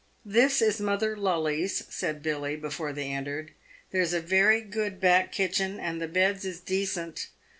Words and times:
"This 0.39 0.63
is 0.63 0.81
Mother 0.81 1.15
Lully's," 1.15 1.83
said 1.93 2.23
Billy, 2.23 2.55
before 2.55 2.91
they 2.91 3.09
entered." 3.11 3.51
There's 3.91 4.13
a 4.13 4.19
very 4.19 4.61
good 4.61 4.99
back 4.99 5.31
kitchen, 5.31 5.79
and 5.79 6.01
the 6.01 6.07
beds 6.07 6.43
is 6.43 6.59
decent. 6.59 7.27